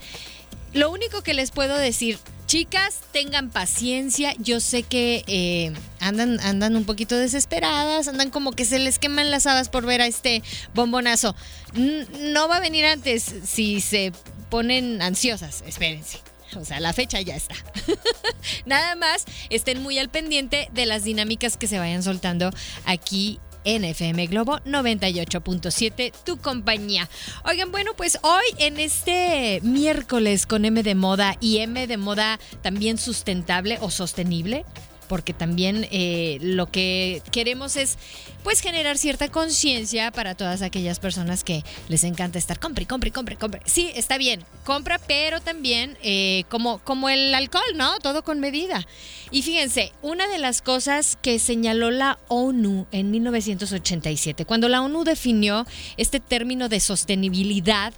Lo 0.73 0.91
único 0.91 1.23
que 1.23 1.35
les 1.35 1.53
puedo 1.53 1.77
decir, 1.77 2.19
Chicas, 2.49 3.01
tengan 3.13 3.51
paciencia. 3.51 4.33
Yo 4.39 4.59
sé 4.61 4.83
que 4.83 5.23
eh, 5.27 5.71
andan, 6.01 6.41
andan 6.41 6.77
un 6.77 6.87
poquito 6.87 7.15
desesperadas, 7.15 8.09
andan 8.09 8.31
como 8.31 8.53
que 8.53 8.65
se 8.65 8.79
les 8.79 8.99
queman 8.99 9.31
las 9.31 9.47
habas 9.47 9.69
por 9.69 9.85
ver 9.85 10.01
a 10.01 10.07
este 10.07 10.43
bombonazo. 10.73 11.37
no 11.75 12.49
va 12.49 12.57
a 12.57 12.61
venir 12.61 12.87
antes 12.87 13.35
si 13.45 13.83
se 13.83 14.13
ponen 14.49 15.03
ansiosas, 15.03 15.63
espérense. 15.67 16.21
O 16.57 16.65
sea, 16.65 16.81
la 16.81 16.95
fecha 16.95 17.21
ya 17.21 17.37
está. 17.37 17.55
Nada 18.65 18.97
más 18.97 19.27
estén 19.51 19.83
muy 19.83 19.99
al 19.99 20.09
pendiente 20.09 20.71
de 20.73 20.87
las 20.87 21.05
dinámicas 21.05 21.59
que 21.59 21.67
se 21.67 21.79
vayan 21.79 22.03
soltando 22.03 22.51
aquí 22.87 23.39
NFM 23.69 24.27
Globo 24.29 24.59
98.7, 24.61 26.13
tu 26.25 26.39
compañía. 26.39 27.09
Oigan, 27.45 27.71
bueno, 27.71 27.93
pues 27.97 28.19
hoy 28.23 28.45
en 28.59 28.81
este 28.81 29.61
miércoles 29.63 30.47
con 30.47 30.65
M 30.65 30.83
de 30.83 30.95
moda 30.95 31.37
y 31.41 31.59
M 31.59 31.87
de 31.87 31.97
moda 31.99 32.41
también 32.63 32.97
sustentable 32.97 33.77
o 33.83 33.91
sostenible, 33.91 34.65
porque 35.09 35.33
también 35.33 35.89
eh, 35.91 36.39
lo 36.41 36.71
que 36.71 37.23
queremos 37.33 37.77
es 37.77 37.99
pues 38.45 38.61
generar 38.61 38.99
cierta 38.99 39.29
conciencia 39.29 40.11
para 40.13 40.35
todas 40.35 40.63
aquellas 40.63 41.01
personas 41.01 41.45
que 41.45 41.65
les 41.89 42.05
encanta 42.05 42.39
estar 42.39 42.59
compre, 42.59 42.87
compre, 42.87 43.11
compre, 43.11 43.37
compre. 43.37 43.61
Sí, 43.65 43.91
está 43.95 44.19
bien, 44.19 44.45
compra, 44.65 44.99
pero 44.99 45.41
también 45.41 45.99
eh, 46.03 46.45
como, 46.49 46.79
como 46.79 47.09
el 47.09 47.35
alcohol, 47.35 47.63
¿no? 47.75 47.99
Todo 47.99 48.23
con 48.23 48.41
medida. 48.41 48.87
Y 49.31 49.43
fíjense, 49.43 49.93
una 50.03 50.29
de 50.29 50.39
las 50.39 50.63
cosas 50.63 51.19
que 51.21 51.39
señaló 51.39 51.91
la 51.91 52.19
ONU 52.29 52.87
en 52.93 53.11
1987, 53.11 54.45
cuando 54.45 54.69
la 54.69 54.83
ONU 54.83 55.05
definió 55.05 55.67
este 55.97 56.21
término 56.21 56.69
de 56.69 56.81
sostenibilidad, 56.81 57.93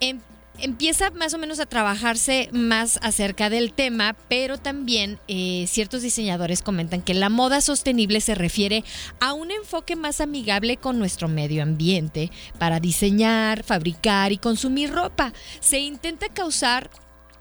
en 0.00 0.22
empieza 0.58 1.10
más 1.10 1.34
o 1.34 1.38
menos 1.38 1.60
a 1.60 1.66
trabajarse 1.66 2.48
más 2.52 2.98
acerca 3.02 3.50
del 3.50 3.72
tema, 3.72 4.16
pero 4.28 4.58
también 4.58 5.18
eh, 5.28 5.66
ciertos 5.68 6.02
diseñadores 6.02 6.62
comentan 6.62 7.02
que 7.02 7.14
la 7.14 7.28
moda 7.28 7.60
sostenible 7.60 8.20
se 8.20 8.34
refiere 8.34 8.84
a 9.20 9.32
un 9.32 9.50
enfoque 9.50 9.96
más 9.96 10.20
amigable 10.20 10.76
con 10.76 10.98
nuestro 10.98 11.28
medio 11.28 11.62
ambiente 11.62 12.30
para 12.58 12.80
diseñar, 12.80 13.62
fabricar 13.62 14.32
y 14.32 14.38
consumir 14.38 14.92
ropa. 14.92 15.32
Se 15.60 15.78
intenta 15.78 16.28
causar 16.28 16.90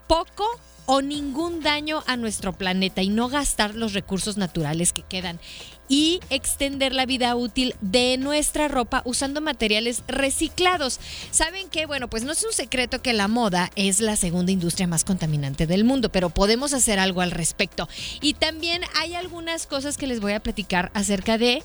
poco 0.08 0.46
o 0.86 1.02
ningún 1.02 1.62
daño 1.62 2.04
a 2.08 2.18
nuestro 2.18 2.54
planeta 2.54 3.02
y 3.02 3.10
no 3.10 3.30
gastar 3.30 3.76
los 3.76 3.94
recursos 3.94 4.38
naturales 4.38 4.94
que 4.94 5.02
quedan 5.02 5.40
y 5.88 6.20
extender 6.30 6.94
la 6.94 7.06
vida 7.06 7.36
útil 7.36 7.76
de 7.82 8.18
nuestra 8.18 8.68
ropa 8.68 9.02
usando 9.06 9.42
materiales 9.42 10.04
reciclados. 10.08 11.00
¿Saben 11.32 11.70
qué? 11.70 11.86
Bueno, 11.86 12.10
pues 12.10 12.24
no 12.24 12.32
es 12.32 12.44
un 12.44 12.54
secreto 12.54 13.02
que 13.02 13.14
la 13.14 13.28
moda 13.28 13.72
es 13.76 14.00
la 14.00 14.16
segunda 14.16 14.52
industria 14.52 14.88
más 14.88 15.04
contaminante 15.04 15.68
del 15.68 15.84
mundo, 15.84 16.10
pero 16.10 16.30
podemos 16.30 16.74
hacer 16.74 17.00
algo 17.00 17.22
al 17.22 17.32
respecto. 17.32 17.88
Y 18.22 18.34
también 18.34 18.82
hay 18.96 19.16
algunas 19.16 19.68
cosas 19.68 19.98
que 19.98 20.08
les 20.08 20.20
voy 20.20 20.34
a 20.34 20.42
platicar 20.42 20.92
acerca 20.94 21.38
de, 21.38 21.64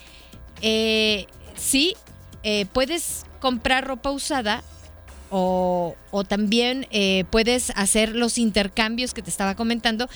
eh, 0.60 1.26
sí, 1.56 1.96
eh, 2.42 2.66
puedes 2.66 3.24
comprar 3.40 3.86
ropa 3.86 4.10
usada 4.10 4.62
o, 5.30 5.96
también 6.28 6.86
eh, 6.90 7.24
puedes 7.30 7.70
hacer 7.76 8.14
los 8.14 8.38
intercambios 8.38 9.14
que 9.14 9.22
te 9.22 9.30
estaba 9.30 9.54
comentando, 9.54 10.08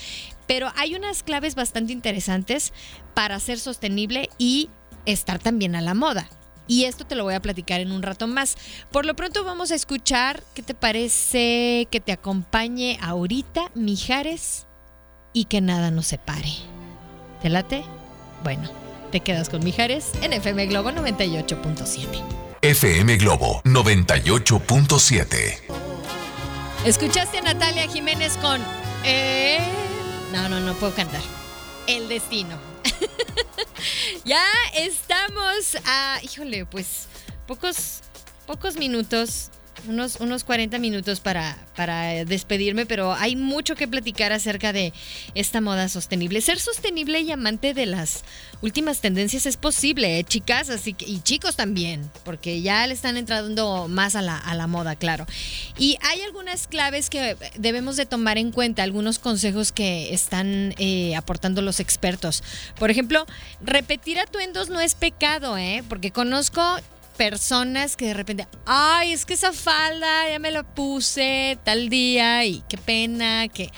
pero 0.46 0.72
hay 0.76 0.94
unas 0.94 1.22
claves 1.22 1.54
bastante 1.54 1.92
interesantes 1.92 2.72
para 3.14 3.40
ser 3.40 3.58
sostenible 3.58 4.28
y 4.38 4.70
estar 5.06 5.38
también 5.38 5.76
a 5.76 5.80
la 5.80 5.94
moda. 5.94 6.28
Y 6.66 6.84
esto 6.84 7.04
te 7.06 7.14
lo 7.14 7.24
voy 7.24 7.34
a 7.34 7.42
platicar 7.42 7.80
en 7.80 7.92
un 7.92 8.02
rato 8.02 8.26
más. 8.26 8.56
Por 8.90 9.04
lo 9.04 9.14
pronto 9.14 9.44
vamos 9.44 9.70
a 9.70 9.74
escuchar 9.74 10.42
qué 10.54 10.62
te 10.62 10.74
parece 10.74 11.86
que 11.90 12.00
te 12.00 12.12
acompañe 12.12 12.98
ahorita, 13.02 13.70
Mijares, 13.74 14.66
y 15.32 15.44
que 15.44 15.60
nada 15.60 15.90
nos 15.90 16.06
separe. 16.06 16.52
¿Te 17.42 17.50
late? 17.50 17.84
Bueno, 18.42 18.70
te 19.12 19.20
quedas 19.20 19.50
con 19.50 19.62
Mijares 19.62 20.12
en 20.22 20.32
FM 20.32 20.66
Globo 20.66 20.90
98.7. 20.90 22.43
FM 22.64 23.18
Globo 23.18 23.60
98.7. 23.64 25.60
¿Escuchaste 26.86 27.36
a 27.36 27.42
Natalia 27.42 27.86
Jiménez 27.86 28.38
con... 28.38 28.58
Eh? 29.04 29.58
No, 30.32 30.48
no, 30.48 30.60
no 30.60 30.72
puedo 30.72 30.94
cantar. 30.94 31.20
El 31.86 32.08
destino. 32.08 32.58
ya 34.24 34.42
estamos 34.78 35.76
a... 35.84 36.20
Híjole, 36.22 36.64
pues 36.64 37.08
pocos, 37.46 38.00
pocos 38.46 38.78
minutos 38.78 39.50
unos, 39.88 40.16
unos 40.16 40.44
40 40.44 40.78
minutos 40.78 41.20
para, 41.20 41.56
para 41.76 42.24
despedirme, 42.24 42.86
pero 42.86 43.14
hay 43.14 43.36
mucho 43.36 43.74
que 43.74 43.88
platicar 43.88 44.32
acerca 44.32 44.72
de 44.72 44.92
esta 45.34 45.60
moda 45.60 45.88
sostenible. 45.88 46.40
Ser 46.40 46.58
sostenible 46.58 47.20
y 47.20 47.30
amante 47.30 47.74
de 47.74 47.86
las 47.86 48.24
últimas 48.62 49.00
tendencias 49.00 49.46
es 49.46 49.56
posible, 49.56 50.18
¿eh, 50.18 50.24
chicas, 50.24 50.70
así 50.70 50.94
que, 50.94 51.04
y 51.04 51.20
chicos 51.20 51.56
también, 51.56 52.10
porque 52.24 52.62
ya 52.62 52.86
le 52.86 52.94
están 52.94 53.16
entrando 53.16 53.88
más 53.88 54.16
a 54.16 54.22
la, 54.22 54.38
a 54.38 54.54
la 54.54 54.66
moda, 54.66 54.96
claro. 54.96 55.26
Y 55.78 55.96
hay 56.02 56.22
algunas 56.22 56.66
claves 56.66 57.10
que 57.10 57.36
debemos 57.56 57.96
de 57.96 58.06
tomar 58.06 58.38
en 58.38 58.52
cuenta, 58.52 58.82
algunos 58.82 59.18
consejos 59.18 59.72
que 59.72 60.14
están 60.14 60.74
eh, 60.78 61.14
aportando 61.16 61.62
los 61.62 61.80
expertos. 61.80 62.42
Por 62.78 62.90
ejemplo, 62.90 63.26
repetir 63.60 64.18
atuendos 64.18 64.68
no 64.68 64.80
es 64.80 64.94
pecado, 64.94 65.58
¿eh? 65.58 65.82
Porque 65.88 66.10
conozco 66.10 66.62
personas 67.16 67.96
que 67.96 68.06
de 68.06 68.14
repente, 68.14 68.48
ay, 68.66 69.12
es 69.12 69.24
que 69.24 69.34
esa 69.34 69.52
falda 69.52 70.28
ya 70.28 70.38
me 70.38 70.50
la 70.50 70.62
puse 70.62 71.58
tal 71.64 71.88
día 71.88 72.44
y 72.44 72.62
qué 72.68 72.76
pena, 72.76 73.48
que, 73.48 73.70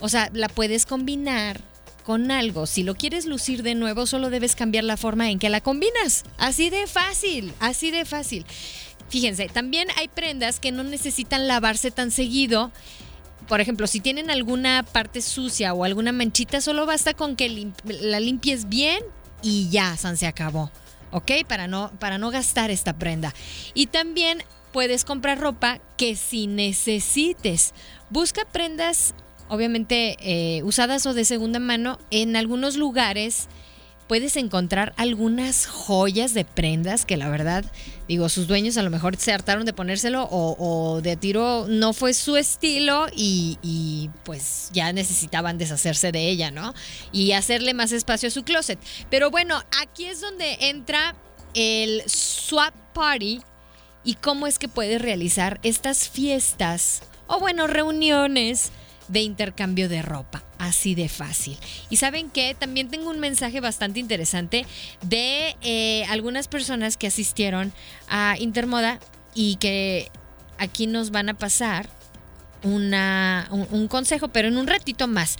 o 0.00 0.08
sea, 0.08 0.30
la 0.32 0.48
puedes 0.48 0.86
combinar 0.86 1.60
con 2.04 2.30
algo. 2.30 2.66
Si 2.66 2.84
lo 2.84 2.94
quieres 2.94 3.26
lucir 3.26 3.62
de 3.62 3.74
nuevo, 3.74 4.06
solo 4.06 4.30
debes 4.30 4.54
cambiar 4.54 4.84
la 4.84 4.96
forma 4.96 5.30
en 5.30 5.38
que 5.38 5.48
la 5.48 5.60
combinas. 5.60 6.24
Así 6.38 6.70
de 6.70 6.86
fácil, 6.86 7.52
así 7.58 7.90
de 7.90 8.04
fácil. 8.04 8.46
Fíjense, 9.08 9.48
también 9.48 9.88
hay 9.96 10.08
prendas 10.08 10.60
que 10.60 10.72
no 10.72 10.84
necesitan 10.84 11.48
lavarse 11.48 11.90
tan 11.90 12.10
seguido. 12.10 12.70
Por 13.48 13.60
ejemplo, 13.60 13.86
si 13.86 14.00
tienen 14.00 14.30
alguna 14.30 14.84
parte 14.84 15.20
sucia 15.20 15.74
o 15.74 15.84
alguna 15.84 16.12
manchita, 16.12 16.60
solo 16.60 16.86
basta 16.86 17.14
con 17.14 17.36
que 17.36 17.72
la 17.84 18.20
limpies 18.20 18.68
bien 18.68 19.00
y 19.42 19.68
ya, 19.68 19.96
San 19.96 20.16
se 20.16 20.26
acabó. 20.26 20.70
¿Ok? 21.16 21.32
Para 21.48 21.66
no, 21.66 21.90
para 21.98 22.18
no 22.18 22.30
gastar 22.30 22.70
esta 22.70 22.98
prenda. 22.98 23.32
Y 23.72 23.86
también 23.86 24.42
puedes 24.70 25.06
comprar 25.06 25.40
ropa 25.40 25.80
que 25.96 26.14
si 26.14 26.46
necesites. 26.46 27.72
Busca 28.10 28.44
prendas, 28.44 29.14
obviamente, 29.48 30.18
eh, 30.20 30.62
usadas 30.62 31.06
o 31.06 31.14
de 31.14 31.24
segunda 31.24 31.58
mano 31.58 31.98
en 32.10 32.36
algunos 32.36 32.76
lugares 32.76 33.48
puedes 34.06 34.36
encontrar 34.36 34.94
algunas 34.96 35.66
joyas 35.66 36.34
de 36.34 36.44
prendas 36.44 37.04
que 37.04 37.16
la 37.16 37.28
verdad, 37.28 37.64
digo, 38.08 38.28
sus 38.28 38.46
dueños 38.46 38.76
a 38.76 38.82
lo 38.82 38.90
mejor 38.90 39.16
se 39.16 39.32
hartaron 39.32 39.64
de 39.64 39.72
ponérselo 39.72 40.28
o, 40.30 41.00
de 41.02 41.16
tiro 41.16 41.66
no 41.68 41.92
fue 41.92 42.14
su 42.14 42.36
estilo 42.36 43.06
y, 43.14 43.58
y, 43.62 44.10
pues 44.24 44.70
ya 44.72 44.92
necesitaban 44.92 45.58
deshacerse 45.58 46.12
de 46.12 46.28
ella, 46.28 46.50
¿no? 46.50 46.74
Y 47.12 47.32
hacerle 47.32 47.74
más 47.74 47.92
espacio 47.92 48.28
a 48.28 48.30
su 48.30 48.44
closet. 48.44 48.78
Pero 49.10 49.30
bueno, 49.30 49.62
aquí 49.82 50.06
es 50.06 50.20
donde 50.20 50.56
entra 50.60 51.14
el 51.54 52.02
swap 52.06 52.74
party 52.92 53.40
y 54.04 54.14
cómo 54.14 54.46
es 54.46 54.58
que 54.58 54.68
puedes 54.68 55.00
realizar 55.02 55.58
estas 55.62 56.08
fiestas 56.08 57.02
o 57.26 57.40
bueno, 57.40 57.66
reuniones 57.66 58.70
de 59.08 59.20
intercambio 59.20 59.88
de 59.88 60.02
ropa. 60.02 60.42
Así 60.58 60.94
de 60.94 61.08
fácil. 61.08 61.56
Y 61.90 61.96
saben 61.96 62.30
que 62.30 62.54
también 62.54 62.88
tengo 62.88 63.10
un 63.10 63.20
mensaje 63.20 63.60
bastante 63.60 64.00
interesante 64.00 64.66
de 65.02 65.56
eh, 65.62 66.04
algunas 66.08 66.48
personas 66.48 66.96
que 66.96 67.06
asistieron 67.06 67.72
a 68.08 68.36
Intermoda 68.38 68.98
y 69.34 69.56
que 69.56 70.10
aquí 70.58 70.86
nos 70.86 71.10
van 71.10 71.28
a 71.28 71.34
pasar 71.34 71.88
un, 72.62 73.88
consejo, 73.88 74.28
pero 74.28 74.48
en 74.48 74.56
un 74.56 74.66
ratito 74.66 75.06
más. 75.06 75.36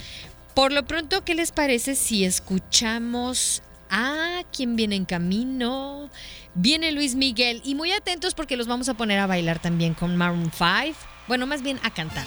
Por 0.54 0.72
lo 0.72 0.84
pronto, 0.84 1.24
¿qué 1.24 1.34
les 1.34 1.52
parece 1.52 1.94
si 1.94 2.24
escuchamos 2.24 3.62
a 3.90 4.42
quien 4.52 4.76
viene 4.76 4.96
en 4.96 5.04
camino? 5.04 6.10
Viene 6.54 6.92
Luis 6.92 7.14
Miguel 7.14 7.60
y 7.64 7.74
muy 7.74 7.92
atentos 7.92 8.34
porque 8.34 8.56
los 8.56 8.66
vamos 8.66 8.88
a 8.88 8.94
poner 8.94 9.18
a 9.18 9.26
bailar 9.26 9.58
también 9.58 9.94
con 9.94 10.16
Maroon 10.16 10.50
5. 10.56 10.98
Bueno, 11.28 11.46
más 11.46 11.62
bien 11.62 11.78
a 11.82 11.92
cantar. 11.92 12.24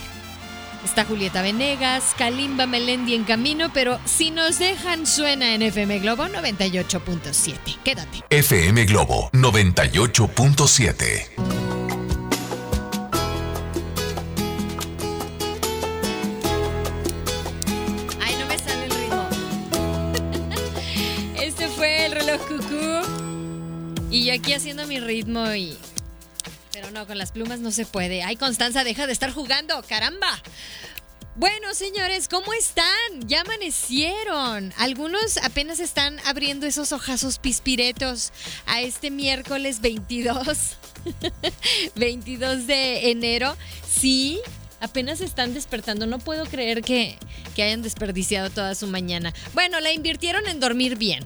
Está 0.83 1.03
Julieta 1.03 1.41
Venegas, 1.41 2.15
Kalimba 2.17 2.65
Melendi 2.65 3.13
en 3.13 3.25
camino, 3.25 3.69
pero 3.74 4.00
si 4.05 4.31
nos 4.31 4.59
dejan 4.59 5.05
suena 5.05 5.53
en 5.53 5.62
FM 5.62 6.00
Globo 6.00 6.25
98.7. 6.27 7.77
Quédate. 7.83 8.24
FM 8.29 8.86
Globo 8.86 9.29
98.7. 9.33 11.25
Ay, 18.21 18.36
no 18.39 18.45
me 18.45 18.57
sale 18.57 18.86
el 18.86 18.91
ritmo. 18.91 19.29
Este 21.41 21.67
fue 21.67 22.05
el 22.05 22.13
reloj 22.13 22.39
cucú. 22.48 23.01
Y 24.09 24.25
yo 24.25 24.33
aquí 24.33 24.53
haciendo 24.53 24.88
mi 24.88 25.00
ritmo 25.00 25.53
y 25.53 25.77
pero 26.89 27.00
no, 27.00 27.08
con 27.08 27.17
las 27.17 27.31
plumas 27.31 27.60
no 27.60 27.72
se 27.72 27.86
puede. 27.86 28.24
Ay, 28.24 28.36
Constanza, 28.36 28.84
deja 28.84 29.05
de 29.05 29.13
estar 29.13 29.31
jugando, 29.31 29.81
caramba. 29.88 30.41
Bueno, 31.36 31.74
señores, 31.74 32.27
¿cómo 32.27 32.51
están? 32.53 33.27
Ya 33.27 33.41
amanecieron. 33.41 34.74
Algunos 34.77 35.38
apenas 35.38 35.79
están 35.79 36.19
abriendo 36.25 36.65
esos 36.65 36.91
ojazos 36.91 37.39
pispiretos 37.39 38.34
a 38.65 38.81
este 38.81 39.12
miércoles 39.12 39.81
22. 39.81 40.77
22 41.96 42.67
de 42.67 43.12
enero. 43.12 43.55
Sí, 43.88 44.41
apenas 44.81 45.22
están 45.22 45.53
despertando. 45.53 46.08
No 46.08 46.19
puedo 46.19 46.46
creer 46.46 46.81
que, 46.81 47.17
que 47.55 47.63
hayan 47.63 47.81
desperdiciado 47.81 48.50
toda 48.50 48.75
su 48.75 48.88
mañana. 48.88 49.34
Bueno, 49.53 49.79
la 49.79 49.93
invirtieron 49.93 50.48
en 50.48 50.60
dormir 50.60 50.98
bien 50.98 51.25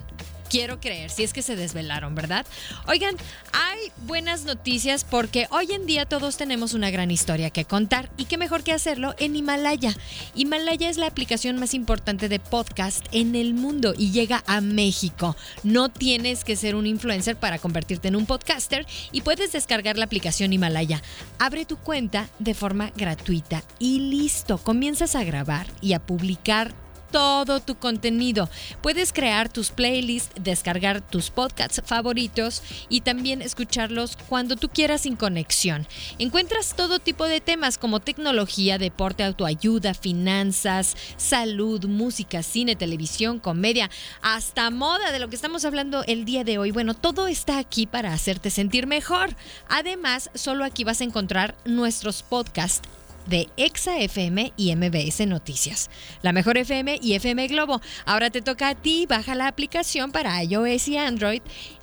quiero 0.53 0.79
creer, 0.79 1.09
si 1.09 1.23
es 1.23 1.33
que 1.33 1.41
se 1.41 1.55
desvelaron, 1.55 2.13
¿verdad? 2.13 2.45
Oigan, 2.85 3.15
hay 3.53 3.91
buenas 4.05 4.45
noticias 4.45 5.03
porque 5.03 5.47
hoy 5.49 5.71
en 5.71 5.87
día 5.87 6.05
todos 6.05 6.37
tenemos 6.37 6.75
una 6.75 6.91
gran 6.91 7.09
historia 7.09 7.49
que 7.49 7.65
contar 7.65 8.11
y 8.17 8.25
qué 8.25 8.37
mejor 8.37 8.63
que 8.63 8.71
hacerlo 8.71 9.15
en 9.17 9.35
Himalaya. 9.35 9.95
Himalaya 10.35 10.91
es 10.91 10.97
la 10.97 11.07
aplicación 11.07 11.57
más 11.57 11.73
importante 11.73 12.29
de 12.29 12.39
podcast 12.39 13.03
en 13.11 13.33
el 13.33 13.55
mundo 13.55 13.95
y 13.97 14.11
llega 14.11 14.43
a 14.45 14.61
México. 14.61 15.35
No 15.63 15.89
tienes 15.89 16.43
que 16.43 16.55
ser 16.55 16.75
un 16.75 16.85
influencer 16.85 17.35
para 17.35 17.57
convertirte 17.57 18.09
en 18.09 18.15
un 18.15 18.27
podcaster 18.27 18.85
y 19.11 19.21
puedes 19.21 19.53
descargar 19.53 19.97
la 19.97 20.05
aplicación 20.05 20.53
Himalaya. 20.53 21.01
Abre 21.39 21.65
tu 21.65 21.77
cuenta 21.77 22.29
de 22.37 22.53
forma 22.53 22.91
gratuita 22.95 23.63
y 23.79 24.01
listo, 24.01 24.59
comienzas 24.59 25.15
a 25.15 25.23
grabar 25.23 25.65
y 25.81 25.93
a 25.93 25.99
publicar 25.99 26.82
todo 27.13 27.59
tu 27.59 27.75
contenido. 27.75 28.49
Puedes 28.81 29.13
crear 29.13 29.47
tus 29.47 29.69
playlists, 29.69 30.33
descargar 30.41 30.99
tus 30.99 31.29
podcasts 31.29 31.79
favoritos 31.85 32.63
y 32.89 33.01
también 33.01 33.43
escucharlos 33.43 34.17
cuando 34.27 34.55
tú 34.55 34.67
quieras 34.67 35.01
sin 35.01 35.15
conexión. 35.15 35.87
Encuentras 36.17 36.75
todo 36.75 36.97
tipo 36.97 37.25
de 37.25 37.39
temas 37.39 37.77
como 37.77 37.99
tecnología, 37.99 38.79
deporte, 38.79 39.23
autoayuda, 39.23 39.93
finanzas, 39.93 40.97
salud, 41.15 41.85
música, 41.85 42.41
cine, 42.41 42.75
televisión, 42.75 43.37
comedia, 43.37 43.91
hasta 44.23 44.71
moda 44.71 45.11
de 45.11 45.19
lo 45.19 45.29
que 45.29 45.35
estamos 45.35 45.65
hablando 45.65 46.03
el 46.07 46.25
día 46.25 46.43
de 46.43 46.57
hoy. 46.57 46.71
Bueno, 46.71 46.95
todo 46.95 47.27
está 47.27 47.59
aquí 47.59 47.85
para 47.85 48.11
hacerte 48.11 48.49
sentir 48.49 48.87
mejor. 48.87 49.35
Además, 49.69 50.31
solo 50.33 50.65
aquí 50.65 50.83
vas 50.83 51.01
a 51.01 51.03
encontrar 51.03 51.53
nuestros 51.63 52.23
podcasts 52.23 52.81
de 53.27 53.49
Exa 53.57 53.99
FM 53.99 54.53
y 54.57 54.75
MBS 54.75 55.27
Noticias. 55.27 55.89
La 56.21 56.33
mejor 56.33 56.57
FM 56.57 56.99
y 57.01 57.13
FM 57.13 57.47
Globo. 57.47 57.81
Ahora 58.05 58.29
te 58.29 58.41
toca 58.41 58.69
a 58.69 58.75
ti, 58.75 59.05
baja 59.07 59.35
la 59.35 59.47
aplicación 59.47 60.11
para 60.11 60.43
iOS 60.43 60.87
y 60.87 60.97
Android 60.97 61.41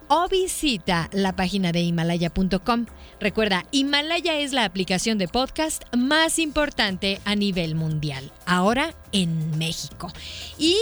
o 0.08 0.28
visita 0.28 1.08
la 1.12 1.36
página 1.36 1.70
de 1.70 1.82
himalaya.com. 1.82 2.86
Recuerda, 3.20 3.64
Himalaya 3.70 4.38
es 4.38 4.52
la 4.52 4.64
aplicación 4.64 5.18
de 5.18 5.28
podcast 5.28 5.84
más 5.96 6.40
importante 6.40 7.20
a 7.24 7.36
nivel 7.36 7.76
mundial, 7.76 8.32
ahora 8.44 8.94
en 9.12 9.56
México. 9.56 10.12
Y 10.58 10.76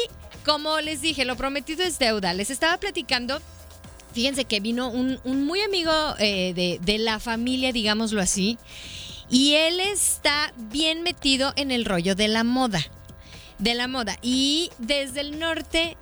como 0.47 0.81
les 0.81 1.03
dije, 1.03 1.27
lo 1.27 1.37
prometido 1.37 1.85
es 1.85 1.99
deuda. 1.99 2.33
Les 2.33 2.51
estaba 2.51 2.79
platicando 2.79 3.41
Fíjense 4.15 4.47
que 4.47 4.59
vino 4.59 4.89
un, 4.89 5.21
muy 5.25 5.61
amigo 5.61 5.93
eh, 6.19 6.55
de, 6.55 6.81
de, 6.83 6.99
la 6.99 7.21
familia, 7.21 7.73
digámoslo 7.73 8.23
así, 8.23 8.59
y 9.31 9.55
él 9.55 9.81
está 9.81 10.53
bien 10.57 11.03
metido 11.03 11.53
en 11.57 11.71
el 11.71 11.85
rollo 11.85 12.15
de 12.15 12.29
la 12.29 12.45
moda. 12.45 12.81
De 13.59 13.75
la 13.75 13.89
moda. 13.89 14.17
Y 14.23 14.71
desde 14.79 15.21
el 15.21 15.39
norte, 15.39 15.97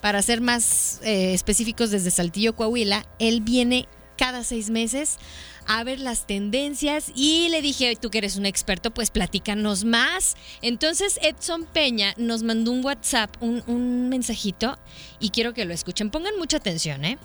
para 0.00 0.22
ser 0.22 0.40
más 0.40 1.00
eh, 1.02 1.34
específicos, 1.34 1.90
desde 1.90 2.10
Saltillo, 2.10 2.56
Coahuila, 2.56 3.06
él 3.18 3.40
viene 3.40 3.88
cada 4.16 4.44
seis 4.44 4.70
meses 4.70 5.18
a 5.68 5.82
ver 5.84 6.00
las 6.00 6.26
tendencias 6.26 7.10
y 7.14 7.48
le 7.50 7.60
dije, 7.60 7.96
tú 8.00 8.08
que 8.10 8.18
eres 8.18 8.36
un 8.36 8.46
experto, 8.46 8.92
pues 8.92 9.10
platícanos 9.10 9.84
más. 9.84 10.36
Entonces 10.62 11.18
Edson 11.22 11.64
Peña 11.64 12.14
nos 12.16 12.42
mandó 12.42 12.70
un 12.70 12.84
WhatsApp, 12.84 13.30
un, 13.40 13.62
un 13.66 14.08
mensajito 14.08 14.78
y 15.18 15.30
quiero 15.30 15.54
que 15.54 15.64
lo 15.64 15.74
escuchen. 15.74 16.10
Pongan 16.10 16.38
mucha 16.38 16.58
atención, 16.58 17.04
¿eh? 17.04 17.18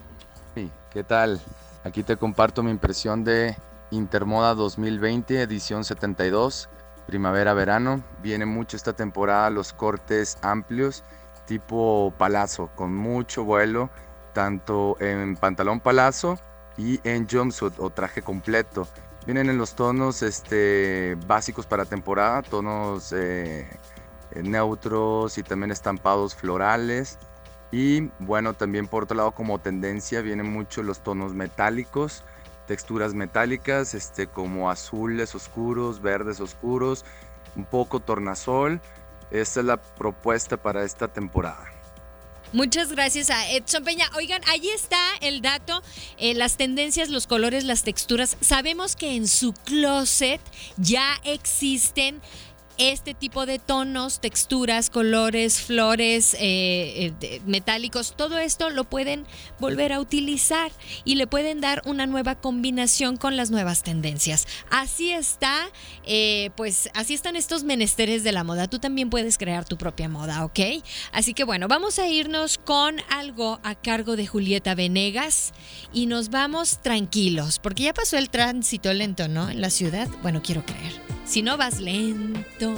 Sí, 0.55 0.69
¿qué 0.91 1.03
tal? 1.03 1.39
Aquí 1.83 2.03
te 2.03 2.17
comparto 2.17 2.61
mi 2.63 2.71
impresión 2.71 3.23
de 3.23 3.55
Intermoda 3.91 4.55
2020, 4.55 5.41
edición 5.41 5.83
72, 5.83 6.69
primavera-verano. 7.07 8.01
Viene 8.23 8.45
mucho 8.45 8.77
esta 8.77 8.93
temporada 8.93 9.49
los 9.49 9.73
cortes 9.73 10.37
amplios, 10.41 11.03
tipo 11.45 12.13
palazo, 12.17 12.69
con 12.75 12.95
mucho 12.95 13.43
vuelo, 13.43 13.89
tanto 14.33 14.95
en 15.01 15.35
pantalón 15.35 15.81
palazo 15.81 16.39
y 16.77 17.01
en 17.03 17.27
jumpsuit 17.27 17.73
o 17.79 17.89
traje 17.89 18.21
completo. 18.21 18.87
Vienen 19.25 19.49
en 19.49 19.57
los 19.57 19.75
tonos 19.75 20.23
este, 20.23 21.17
básicos 21.27 21.65
para 21.65 21.83
temporada, 21.83 22.43
tonos 22.43 23.13
eh, 23.13 23.67
neutros 24.35 25.37
y 25.37 25.43
también 25.43 25.69
estampados 25.69 26.33
florales. 26.33 27.19
Y 27.73 28.09
bueno, 28.19 28.53
también 28.53 28.87
por 28.87 29.03
otro 29.03 29.17
lado 29.17 29.31
como 29.31 29.59
tendencia 29.59 30.21
vienen 30.21 30.49
mucho 30.49 30.81
los 30.81 31.01
tonos 31.01 31.33
metálicos, 31.33 32.23
texturas 32.71 33.13
metálicas, 33.13 33.93
este, 33.93 34.27
como 34.27 34.71
azules 34.71 35.35
oscuros, 35.35 36.01
verdes 36.01 36.39
oscuros, 36.39 37.03
un 37.57 37.65
poco 37.65 37.99
tornasol. 37.99 38.79
Esta 39.29 39.59
es 39.59 39.65
la 39.65 39.75
propuesta 39.75 40.55
para 40.55 40.85
esta 40.85 41.09
temporada. 41.09 41.65
Muchas 42.53 42.93
gracias 42.93 43.29
a 43.29 43.51
Edson 43.51 43.83
Peña. 43.83 44.09
Oigan, 44.15 44.41
ahí 44.47 44.69
está 44.69 45.01
el 45.19 45.41
dato, 45.41 45.83
eh, 46.17 46.33
las 46.33 46.55
tendencias, 46.55 47.09
los 47.09 47.27
colores, 47.27 47.65
las 47.65 47.83
texturas. 47.83 48.37
Sabemos 48.39 48.95
que 48.95 49.17
en 49.17 49.27
su 49.27 49.51
closet 49.51 50.39
ya 50.77 51.19
existen 51.25 52.21
este 52.89 53.13
tipo 53.13 53.45
de 53.45 53.59
tonos, 53.59 54.19
texturas, 54.19 54.89
colores, 54.89 55.61
flores, 55.61 56.33
eh, 56.39 57.13
eh, 57.21 57.41
metálicos, 57.45 58.15
todo 58.15 58.39
esto 58.39 58.71
lo 58.71 58.85
pueden 58.85 59.27
volver 59.59 59.93
a 59.93 59.99
utilizar 59.99 60.71
y 61.05 61.13
le 61.13 61.27
pueden 61.27 61.61
dar 61.61 61.83
una 61.85 62.07
nueva 62.07 62.33
combinación 62.35 63.17
con 63.17 63.37
las 63.37 63.51
nuevas 63.51 63.83
tendencias. 63.83 64.47
Así 64.71 65.11
está, 65.11 65.69
eh, 66.05 66.49
pues 66.55 66.89
así 66.95 67.13
están 67.13 67.35
estos 67.35 67.63
menesteres 67.63 68.23
de 68.23 68.31
la 68.31 68.43
moda. 68.43 68.67
Tú 68.67 68.79
también 68.79 69.11
puedes 69.11 69.37
crear 69.37 69.63
tu 69.65 69.77
propia 69.77 70.09
moda, 70.09 70.43
¿ok? 70.43 70.59
Así 71.11 71.35
que 71.35 71.43
bueno, 71.43 71.67
vamos 71.67 71.99
a 71.99 72.07
irnos 72.07 72.57
con 72.57 72.99
algo 73.11 73.59
a 73.63 73.75
cargo 73.75 74.15
de 74.15 74.25
Julieta 74.25 74.73
Venegas 74.73 75.53
y 75.93 76.07
nos 76.07 76.29
vamos 76.29 76.81
tranquilos, 76.81 77.59
porque 77.59 77.83
ya 77.83 77.93
pasó 77.93 78.17
el 78.17 78.31
tránsito 78.31 78.91
lento, 78.91 79.27
¿no? 79.27 79.49
En 79.49 79.61
la 79.61 79.69
ciudad, 79.69 80.09
bueno, 80.23 80.41
quiero 80.41 80.65
creer. 80.65 81.11
Si 81.25 81.41
no 81.41 81.55
vas 81.55 81.79
lento. 81.79 82.70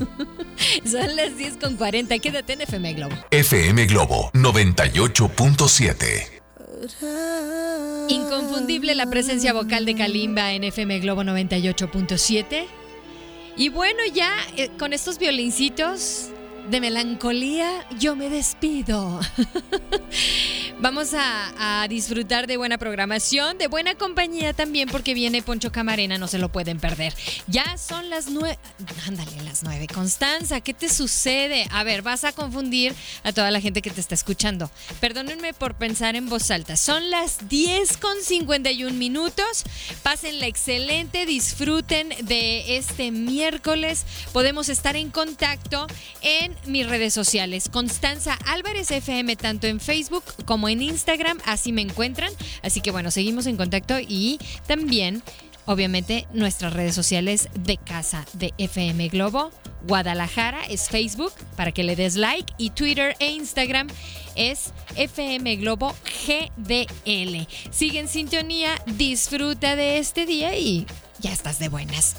Son 0.84 1.16
las 1.16 1.36
10 1.36 1.56
con 1.58 1.76
40. 1.76 2.18
Quédate 2.18 2.54
en 2.54 2.62
FM 2.62 2.94
Globo. 2.94 3.14
FM 3.30 3.86
Globo 3.86 4.30
98.7. 4.34 6.40
Inconfundible 8.08 8.94
la 8.94 9.06
presencia 9.06 9.52
vocal 9.52 9.84
de 9.84 9.94
Kalimba 9.94 10.52
en 10.52 10.64
FM 10.64 10.98
Globo 11.00 11.22
98.7. 11.22 12.66
Y 13.56 13.68
bueno, 13.68 13.98
ya 14.12 14.32
eh, 14.56 14.70
con 14.78 14.92
estos 14.92 15.18
violincitos 15.18 16.28
de 16.70 16.80
melancolía, 16.80 17.86
yo 17.98 18.16
me 18.16 18.30
despido. 18.30 19.20
Vamos 20.80 21.10
a, 21.12 21.86
disfrutar 21.90 22.46
de 22.46 22.56
buena 22.56 22.78
programación, 22.78 23.58
de 23.58 23.66
buena 23.66 23.94
compañía 23.96 24.54
también, 24.54 24.88
porque 24.88 25.12
viene 25.12 25.42
Poncho 25.42 25.70
Camarena, 25.72 26.16
no 26.16 26.26
se 26.26 26.38
lo 26.38 26.50
pueden 26.50 26.78
perder. 26.78 27.14
Ya 27.48 27.76
son 27.76 28.08
las 28.08 28.28
nueve. 28.28 28.58
Ándale, 29.06 29.42
las 29.42 29.62
nueve. 29.62 29.86
Constanza, 29.92 30.60
¿qué 30.60 30.72
te 30.72 30.88
sucede? 30.88 31.66
A 31.70 31.84
ver, 31.84 32.00
vas 32.00 32.24
a 32.24 32.32
confundir 32.32 32.94
a 33.24 33.32
toda 33.32 33.50
la 33.50 33.60
gente 33.60 33.82
que 33.82 33.90
te 33.90 34.00
está 34.00 34.14
escuchando. 34.14 34.70
Perdónenme 35.00 35.52
por 35.52 35.74
pensar 35.74 36.16
en 36.16 36.28
voz 36.28 36.50
alta. 36.50 36.76
Son 36.76 37.10
las 37.10 37.48
10 37.48 37.98
con 37.98 38.16
51 38.22 38.96
minutos. 38.96 39.64
Pásenla 40.02 40.46
excelente, 40.46 41.26
disfruten 41.26 42.08
de 42.22 42.78
este 42.78 43.10
miércoles. 43.10 44.06
Podemos 44.32 44.70
estar 44.70 44.96
en 44.96 45.10
contacto 45.10 45.86
en 46.22 46.54
mis 46.66 46.88
redes 46.88 47.12
sociales. 47.12 47.68
Constanza 47.70 48.38
Álvarez 48.46 48.90
FM, 48.90 49.36
tanto 49.36 49.66
en 49.66 49.80
Facebook 49.80 50.24
como 50.46 50.69
en 50.70 50.82
Instagram, 50.82 51.38
así 51.44 51.72
me 51.72 51.82
encuentran. 51.82 52.32
Así 52.62 52.80
que 52.80 52.90
bueno, 52.90 53.10
seguimos 53.10 53.46
en 53.46 53.56
contacto 53.56 53.98
y 54.00 54.38
también 54.66 55.22
obviamente 55.66 56.26
nuestras 56.32 56.72
redes 56.72 56.94
sociales 56.94 57.48
de 57.54 57.76
casa 57.76 58.24
de 58.32 58.52
FM 58.58 59.08
Globo. 59.08 59.50
Guadalajara 59.86 60.64
es 60.66 60.88
Facebook 60.88 61.32
para 61.56 61.72
que 61.72 61.84
le 61.84 61.96
des 61.96 62.16
like 62.16 62.52
y 62.58 62.70
Twitter 62.70 63.14
e 63.18 63.30
Instagram 63.30 63.88
es 64.34 64.72
FM 64.96 65.56
Globo 65.56 65.94
GDL. 66.26 67.46
Sigue 67.70 68.00
en 68.00 68.08
sintonía, 68.08 68.80
disfruta 68.86 69.76
de 69.76 69.98
este 69.98 70.26
día 70.26 70.56
y 70.56 70.86
ya 71.20 71.32
estás 71.32 71.58
de 71.58 71.68
buenas. 71.68 72.16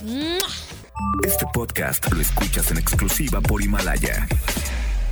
Este 1.25 1.45
podcast 1.53 2.11
lo 2.11 2.21
escuchas 2.21 2.71
en 2.71 2.77
exclusiva 2.77 3.41
por 3.41 3.61
Himalaya. 3.61 4.27